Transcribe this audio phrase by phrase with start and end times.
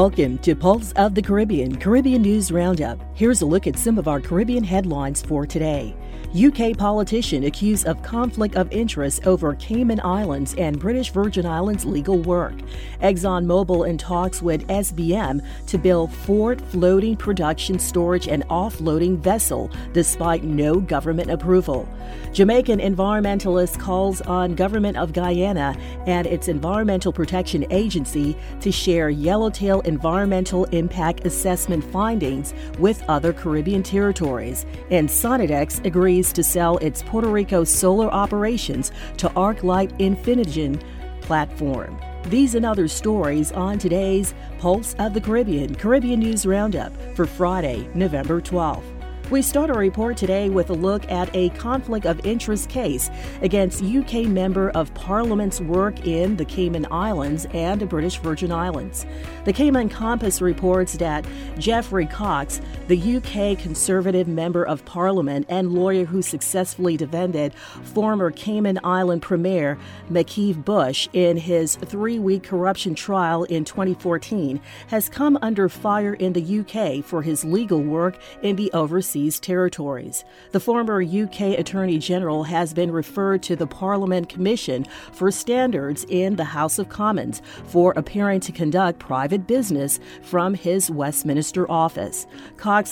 [0.00, 2.98] Welcome to Pulse of the Caribbean, Caribbean News Roundup.
[3.14, 5.94] Here's a look at some of our Caribbean headlines for today.
[6.32, 12.20] UK politician accused of conflict of interest over Cayman Islands and British Virgin Islands legal
[12.20, 12.54] work.
[13.02, 20.44] ExxonMobil in talks with SBM to build Ford floating production storage and offloading vessel despite
[20.44, 21.88] no government approval.
[22.32, 25.76] Jamaican environmentalist calls on government of Guyana
[26.06, 33.82] and its Environmental Protection Agency to share Yellowtail environmental impact assessment findings with other Caribbean
[33.82, 34.64] territories.
[34.90, 40.80] And Sonnedix agrees to sell its Puerto Rico solar operations to ArcLight Infinigen
[41.22, 41.98] platform.
[42.26, 47.88] These and other stories on today's Pulse of the Caribbean Caribbean News Roundup for Friday,
[47.94, 48.84] November 12th.
[49.30, 53.10] We start our report today with a look at a conflict of interest case
[53.42, 59.06] against UK Member of Parliament's work in the Cayman Islands and the British Virgin Islands.
[59.44, 61.24] The Cayman Compass reports that
[61.58, 62.60] Geoffrey Cox,
[62.90, 69.78] the UK Conservative Member of Parliament and lawyer who successfully defended former Cayman Island Premier
[70.10, 76.34] McKeeva Bush in his three week corruption trial in 2014, has come under fire in
[76.34, 80.24] the UK for his legal work in the overseas overseas territories.
[80.52, 86.36] The former UK Attorney General has been referred to the Parliament Commission for Standards in
[86.36, 92.26] the House of Commons for appearing to conduct private business from his Westminster office.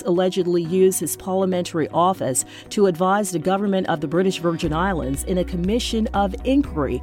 [0.04, 5.38] Allegedly used his parliamentary office to advise the government of the British Virgin Islands in
[5.38, 7.00] a commission of inquiry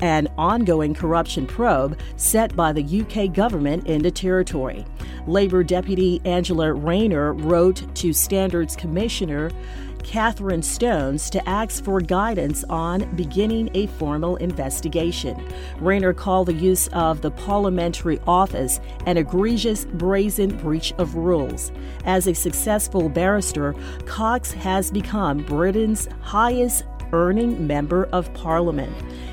[0.00, 4.84] an ongoing corruption probe set by the UK government in the territory.
[5.26, 9.50] Labour Deputy Angela Rayner wrote to Standards Commissioner
[10.04, 15.36] Kathryn Stones to ask for guidance on beginning a formal investigation.
[15.80, 21.72] Rayner called the use of the parliamentary office an egregious, brazen breach of rules.
[22.04, 23.74] As a successful barrister,
[24.06, 28.92] Cox has become Britain's highest earning Member of Parliament.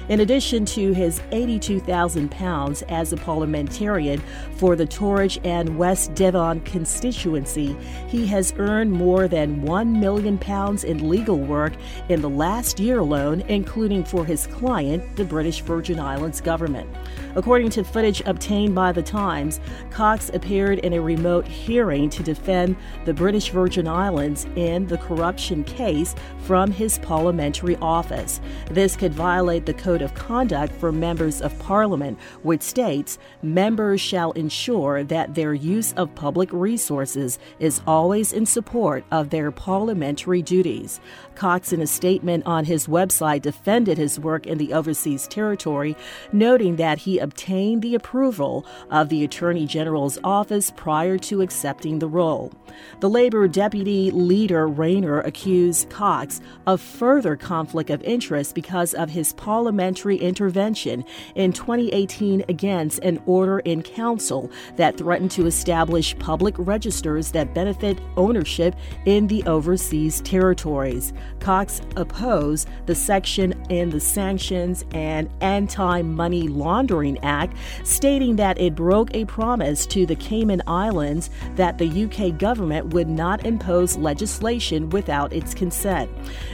[0.10, 4.22] In addition to his £82,000 as a parliamentarian
[4.58, 7.78] for the Torridge and West Devon constituency,
[8.08, 10.38] he has earned more than £1 million
[10.86, 11.74] in legal work
[12.10, 16.90] in the last year alone, including for his client, the British Virgin Islands government.
[17.36, 19.62] According to footage obtained by The Times,
[19.92, 22.76] Cox appeared in a remote hearing to defend
[23.06, 28.42] the British Virgin Islands in the corruption case from his parliamentary office.
[28.70, 34.32] This could violate the Code of Conduct for Members of Parliament, which states members shall
[34.34, 41.00] ensure that their use of public resources is always in support of their parliamentary duties.
[41.36, 45.96] Cox, in a statement on his website, defended his work in the overseas territory,
[46.32, 52.08] noting that he obtained the approval of the Attorney General's office prior to accepting the
[52.08, 52.52] role.
[53.00, 59.34] The Labor deputy leader Rayner accused Cox of further conflict of interest because of his
[59.34, 61.06] parliamentary intervention
[61.36, 68.00] in 2018 against an order in council that threatened to establish public registers that benefit
[68.18, 71.14] ownership in the overseas territories.
[71.40, 78.74] Cox opposed the section in the Sanctions and Anti Money Laundering Act, stating that it
[78.74, 84.90] broke a promise to the Cayman Islands that the UK government would not impose legislation
[84.90, 86.10] without its consent.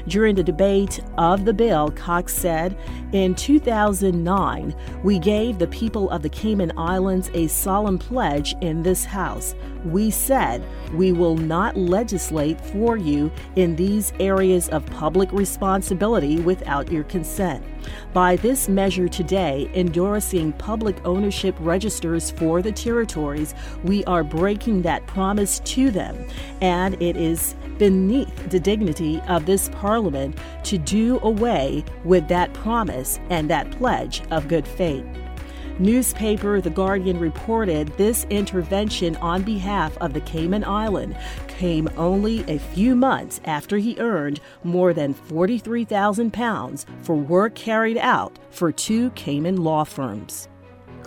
[0.10, 0.87] During the debate
[1.18, 2.78] of the bill, Cox said,
[3.12, 9.06] In 2009, we gave the people of the Cayman Islands a solemn pledge in this
[9.06, 9.56] House.
[9.86, 16.92] We said, We will not legislate for you in these areas of public responsibility without
[16.92, 17.64] your consent.
[18.14, 23.54] By this measure today, endorsing public ownership registers for the territories,
[23.84, 26.28] we are breaking that promise to them,
[26.62, 33.20] and it is beneath the dignity of this Parliament to do away with that promise
[33.30, 35.06] and that pledge of good faith.
[35.80, 41.16] Newspaper The Guardian reported this intervention on behalf of the Cayman Island
[41.48, 48.40] came only a few months after he earned more than £43,000 for work carried out
[48.50, 50.48] for two Cayman law firms.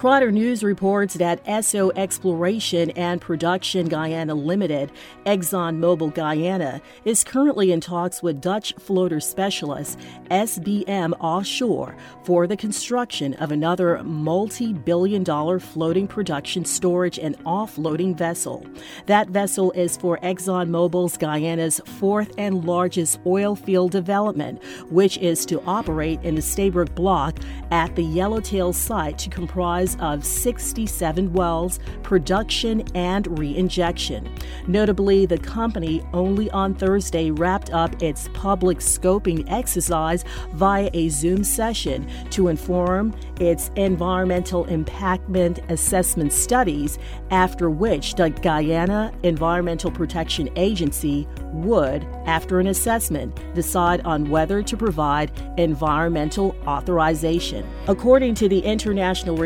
[0.00, 4.90] Kaieteur News reports that Esso Exploration and Production Guyana Limited,
[5.26, 9.98] ExxonMobil Guyana, is currently in talks with Dutch floater specialist
[10.30, 11.94] SBM Offshore
[12.24, 18.66] for the construction of another multi billion dollar floating production storage and offloading vessel.
[19.04, 25.62] That vessel is for ExxonMobil's Guyana's fourth and largest oil field development, which is to
[25.66, 27.38] operate in the Stabroek Block
[27.70, 34.28] at the Yellowtail site to comprise of 67 wells, production, and reinjection.
[34.66, 41.44] Notably, the company only on Thursday wrapped up its public scoping exercise via a Zoom
[41.44, 46.98] session to inform its environmental impactment assessment studies,
[47.30, 54.76] after which the Guyana Environmental Protection Agency would, after an assessment, decide on whether to
[54.76, 57.66] provide environmental authorization.
[57.88, 59.36] According to the international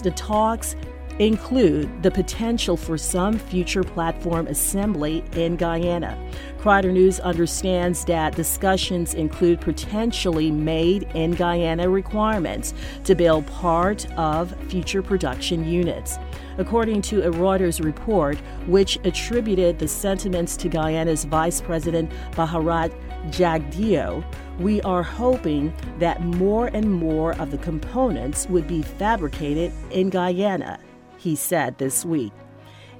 [0.00, 0.74] the talks
[1.18, 6.18] include the potential for some future platform assembly in Guyana.
[6.58, 12.74] Kaieteur News understands that discussions include potentially made in Guyana requirements
[13.04, 16.18] to build part of future production units.
[16.58, 22.92] According to a Reuters report, which attributed the sentiments to Guyana's Vice President Bharrat
[23.30, 24.24] Jagdeo,
[24.58, 30.78] we are hoping that more and more of the components would be fabricated in Guyana
[31.18, 32.32] he said this week.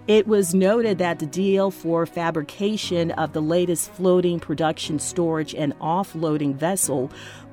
[0.07, 5.77] It was noted that the deal for fabrication of the latest floating production storage and
[5.81, 7.11] offloading vessel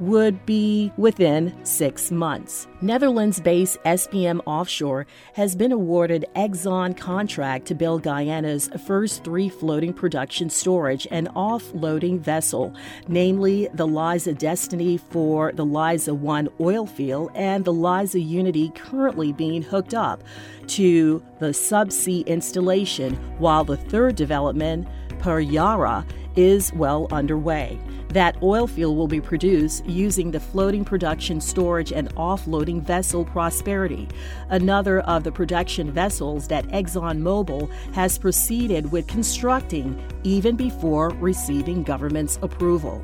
[0.07, 2.67] would be within six months.
[2.81, 9.93] Netherlands based SBM Offshore has been awarded Exxon contract to build Guyana's first three floating
[9.93, 12.75] production storage and offloading vessel,
[13.07, 19.31] namely the Liza Destiny for the Liza 1 oil field and the Liza Unity currently
[19.31, 20.23] being hooked up
[20.67, 24.87] to the subsea installation, while the third development,
[25.19, 26.05] Payara,
[26.35, 27.79] is well underway.
[28.09, 34.07] That oil field will be produced using the floating production, storage, and offloading vessel Prosperity,
[34.49, 42.37] another of the production vessels that ExxonMobil has proceeded with constructing even before receiving government's
[42.43, 43.03] approval.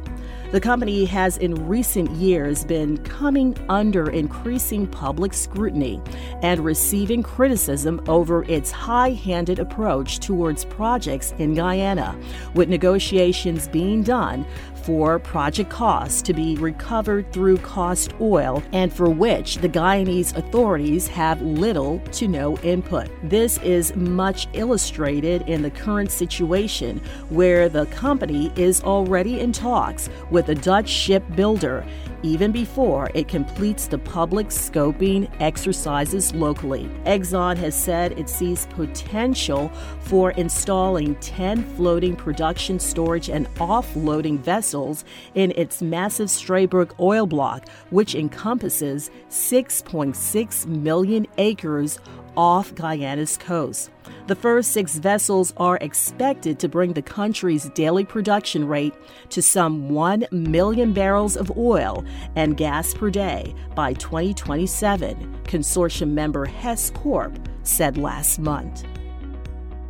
[0.51, 6.01] The company has in recent years been coming under increasing public scrutiny
[6.41, 12.17] and receiving criticism over its high handed approach towards projects in Guyana,
[12.55, 14.43] with negotiations being done
[14.83, 21.07] for project costs to be recovered through cost oil and for which the Guyanese authorities
[21.07, 23.09] have little to no input.
[23.23, 30.09] This is much illustrated in the current situation where the company is already in talks
[30.31, 31.85] with a Dutch shipbuilder
[32.23, 36.89] even before it completes the public scoping exercises locally.
[37.05, 39.69] Exxon has said it sees potential
[40.01, 45.05] for installing 10 floating production, storage, and offloading vessels
[45.35, 51.99] in its massive Stabroek oil block, which encompasses 6.6 million acres
[52.37, 53.89] off Guyana's coast.
[54.27, 58.93] The first six vessels are expected to bring the country's daily production rate
[59.29, 62.03] to some 1 million barrels of oil
[62.35, 68.85] and gas per day by 2027, consortium member Hess Corp said last month.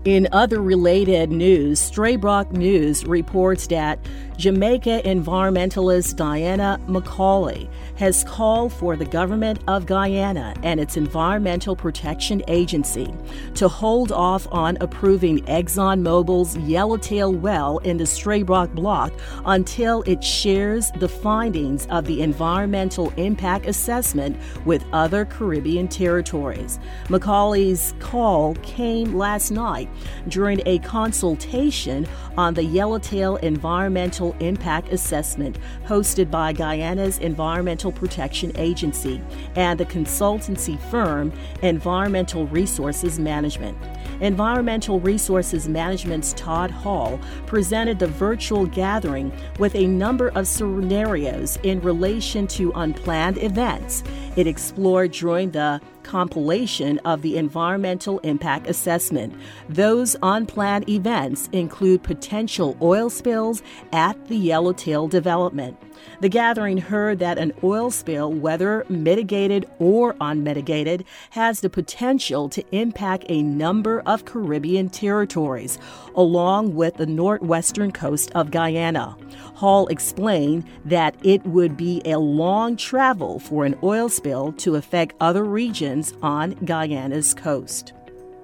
[0.06, 4.00] In other related news, Stabroek News reports that
[4.40, 12.42] Jamaica environmentalist Diana McCaulay has called for the government of Guyana and its Environmental Protection
[12.48, 13.14] Agency
[13.56, 19.12] to hold off on approving ExxonMobil's Yellowtail well in the Stabroek block
[19.46, 26.80] until it shares the findings of the environmental impact assessment with other Caribbean territories.
[27.08, 29.90] McCaulay's call came last night
[30.30, 39.22] during a consultation on the Yellowtail Environmental Impact Assessment hosted by Guyana's Environmental Protection Agency
[39.56, 41.32] and the consultancy firm
[41.62, 43.78] Environmental Resources Management.
[44.22, 51.80] Environmental Resources Management's Todd Hall presented the virtual gathering with a number of scenarios in
[51.82, 54.04] relation to unplanned events.
[54.36, 59.34] It explored during the compilation of the environmental impact assessment.
[59.68, 65.78] Those unplanned events include potential oil spills at the Yellowtail development.
[66.22, 72.64] The gathering heard that an oil spill, whether mitigated or unmitigated, has the potential to
[72.76, 75.78] impact a number of Caribbean territories,
[76.16, 79.18] along with the northwestern coast of Guyana.
[79.56, 85.16] Hall explained that it would be a long travel for an oil spill to affect
[85.20, 85.89] other regions
[86.22, 87.94] on Guyana's coast.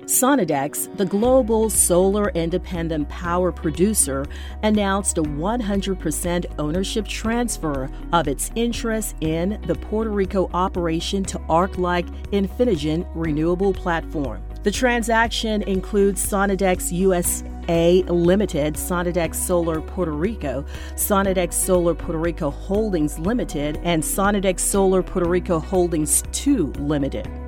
[0.05, 4.25] Sonnedix, the global solar independent power producer,
[4.61, 12.07] announced a 100% ownership transfer of its interest in the Puerto Rico operation to ArcLight
[12.31, 14.43] Infinigen renewable platform.
[14.65, 23.19] The transaction includes Sonnedix USA Limited, Sonnedix Solar Puerto Rico, Sonnedix Solar Puerto Rico Holdings
[23.19, 27.44] Limited, and Sonnedix Solar Puerto Rico Holdings 2 Limited.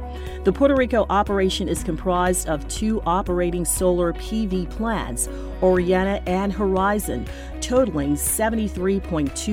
[0.47, 5.27] The Puerto Rico operation is comprised of two operating solar PV plants,
[5.61, 7.27] Oriana and Horizon,
[7.59, 9.01] totaling 73.2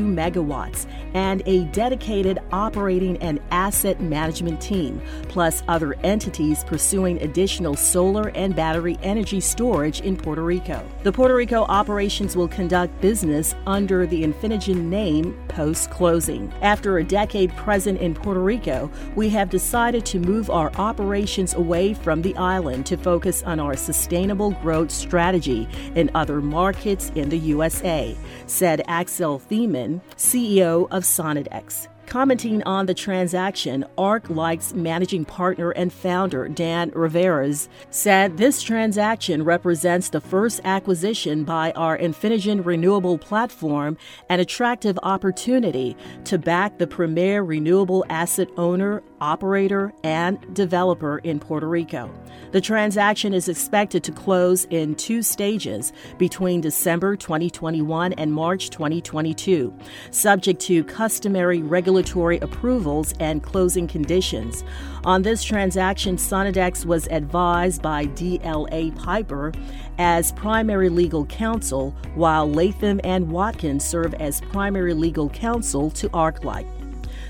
[0.04, 8.28] megawatts, and a dedicated operating and asset management team, plus other entities pursuing additional solar
[8.36, 10.88] and battery energy storage in Puerto Rico.
[11.02, 16.52] The Puerto Rico operations will conduct business under the Infinigen name post closing.
[16.62, 21.94] After a decade present in Puerto Rico, we have decided to move our operations away
[21.94, 27.38] from the island to focus on our sustainable growth strategy in other markets in the
[27.38, 31.88] USA, said Axel Thiemann, CEO of Sonnedix.
[32.14, 40.10] Commenting on the transaction, ArcLight's managing partner and founder, Dan Revers, said this transaction represents
[40.10, 47.42] the first acquisition by our Infinigen renewable platform, an attractive opportunity to back the premier
[47.42, 52.10] renewable asset owner, operator, and developer in Puerto Rico.
[52.52, 59.72] The transaction is expected to close in two stages between December 2021 and March 2022,
[60.10, 64.64] subject to customary regulatory approvals and closing conditions.
[65.04, 69.52] On this transaction, Sonnedix was advised by DLA Piper
[69.98, 76.73] as primary legal counsel, while Latham and Watkins serve as primary legal counsel to ArcLight.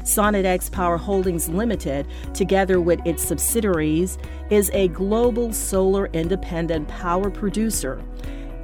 [0.05, 4.19] Sonnedix Power Holdings Limited, together with its subsidiaries,
[4.51, 8.03] is a global solar independent power producer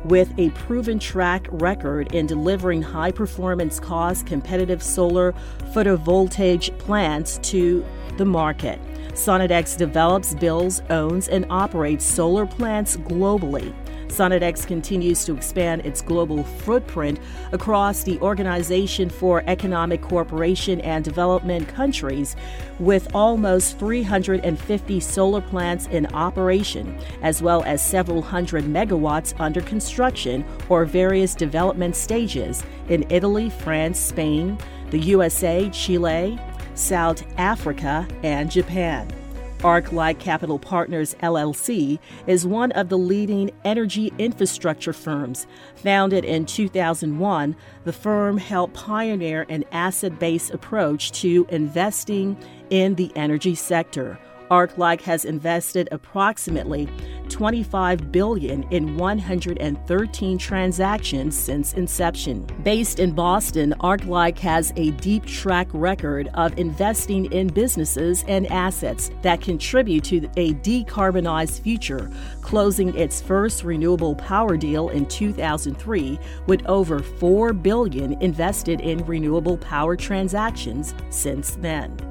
[0.05, 5.33] with a proven track record in delivering high performance cost competitive solar
[5.73, 7.85] photovoltaic plants to
[8.17, 8.79] the market.
[9.13, 13.75] Sonnedix develops, builds, owns, and operates solar plants globally.
[14.11, 17.19] Sonnedix continues to expand its global footprint
[17.53, 22.37] across the Organization for Economic Cooperation and Development countries,
[22.79, 30.45] with almost 350 solar plants in operation, as well as several hundred megawatts under construction
[30.69, 34.59] or various development stages in Italy, France, Spain,
[34.91, 36.39] the USA, Chile,
[36.75, 39.20] South Africa, and Japan.
[39.61, 45.47] ArcLight Capital Partners LLC is one of the leading energy infrastructure firms.
[45.77, 52.39] Founded in 2001, the firm helped pioneer an asset based approach to investing
[52.71, 54.19] in the energy sector.
[54.51, 56.89] ArcLight has invested approximately
[57.29, 62.45] 25 billion in 113 transactions since inception.
[62.65, 69.13] Based in Boston, ArcLight has a deep track record of investing in businesses and assets
[69.23, 72.11] that contribute to a decarbonized future,
[72.43, 79.57] closing its first renewable power deal in 2003 with over 4 billion invested in renewable
[79.57, 82.10] power transactions since then.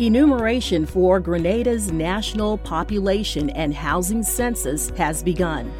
[0.00, 5.70] Enumeration for Grenada's national population and housing census has begun.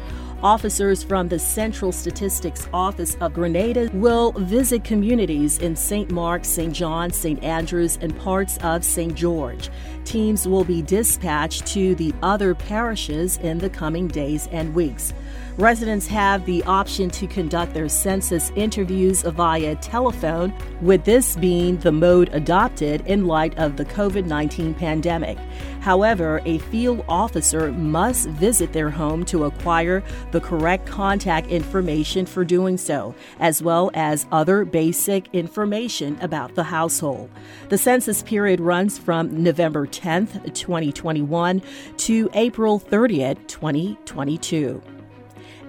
[0.43, 6.11] Officers from the Central Statistics Office of Grenada will visit communities in St.
[6.11, 6.71] Mark, St.
[6.71, 7.43] John, St.
[7.43, 9.15] Andrews, and parts of St.
[9.15, 9.71] George.
[10.05, 15.13] Teams will be dispatched to the other parishes in the coming days and weeks.
[15.57, 21.91] Residents have the option to conduct their census interviews via telephone, with this being the
[21.91, 25.37] mode adopted in light of the COVID 19 pandemic.
[25.81, 32.45] However, a field officer must visit their home to acquire the correct contact information for
[32.45, 37.29] doing so, as well as other basic information about the household.
[37.69, 41.61] The census period runs from November 10th, 2021
[41.97, 44.81] to April 30th, 2022.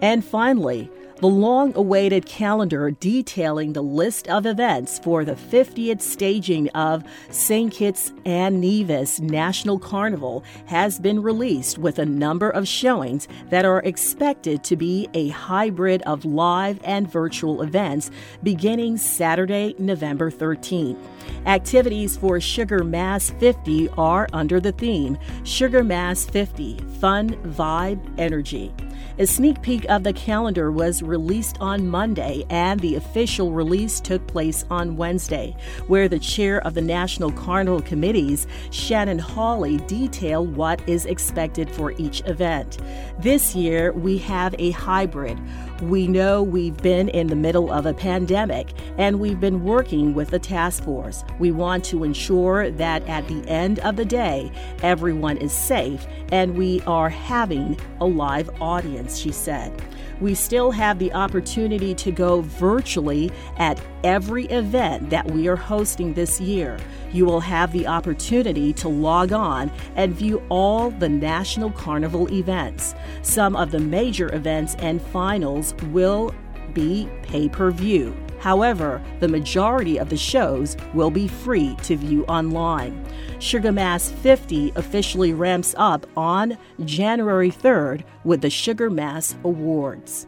[0.03, 0.91] And finally,
[1.23, 7.73] the long awaited calendar detailing the list of events for the 50th staging of St.
[7.73, 13.79] Kitts and Nevis National Carnival has been released with a number of showings that are
[13.83, 18.11] expected to be a hybrid of live and virtual events
[18.43, 20.99] beginning Saturday, November 13th.
[21.47, 28.75] Activities for Sugar Mas 50 are under the theme Sugar Mas 50 Fun, Vibe, Energy.
[29.19, 34.27] A sneak peek of the calendar was released on Monday, and the official release took
[34.27, 35.55] place on Wednesday,
[35.87, 41.93] where the chair of the National Carnival Committees, Shannon Hawley, detailed what is expected for
[41.99, 42.79] each event.
[43.19, 45.39] This year, we have a hybrid.
[45.83, 50.31] We know we've been in the middle of a pandemic, and we've been working with
[50.31, 51.25] the task force.
[51.41, 54.53] We want to ensure that at the end of the day,
[54.85, 59.73] everyone is safe and we are having a live audience, she said.
[60.21, 66.15] We still have the opportunity to go virtually at every event that we are hosting
[66.15, 66.79] this year.
[67.13, 72.95] You will have the opportunity to log on and view all the National Carnival events.
[73.23, 76.35] Some of the major events and finals will
[76.73, 78.15] be pay per view.
[78.43, 83.07] However, the majority of the shows will be free to view online.
[83.39, 90.27] Sugar Mas 50 officially ramps up on January 3rd with the Sugar Mas Awards.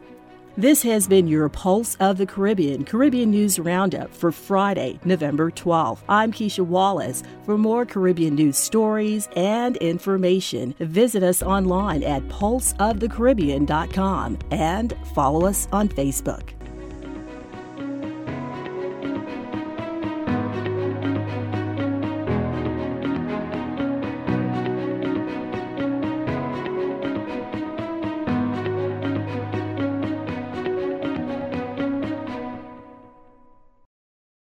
[0.55, 5.99] This has been your Pulse of the Caribbean Caribbean News Roundup for Friday, November 12th.
[6.07, 7.21] I'm Keisha Wallace.
[7.43, 15.67] For more Caribbean news stories and information, visit us online at pulseofthecaribbean.com and follow us
[15.73, 16.51] on Facebook.